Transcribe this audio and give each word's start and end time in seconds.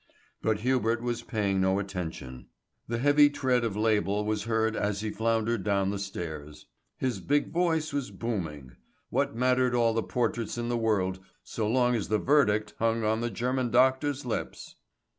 But 0.41 0.61
Hubert 0.61 1.03
was 1.03 1.21
paying 1.21 1.61
no 1.61 1.77
attention. 1.77 2.47
The 2.87 2.97
heavy 2.97 3.29
tread 3.29 3.63
of 3.63 3.75
Label 3.75 4.25
was 4.25 4.45
heard 4.45 4.75
as 4.75 5.01
he 5.01 5.11
floundered 5.11 5.63
down 5.63 5.91
the 5.91 5.99
stairs. 5.99 6.65
His 6.97 7.19
big 7.19 7.51
voice 7.51 7.93
was 7.93 8.09
booming. 8.09 8.77
What 9.11 9.35
mattered 9.35 9.75
all 9.75 9.93
the 9.93 10.01
portraits 10.01 10.57
in 10.57 10.69
the 10.69 10.75
world 10.75 11.19
so 11.43 11.69
long 11.69 11.93
as 11.93 12.07
the 12.07 12.17
verdict 12.17 12.73
hung 12.79 13.03
on 13.03 13.21
the 13.21 13.29
German 13.29 13.69
doctor's 13.69 14.25
lips! 14.25 14.75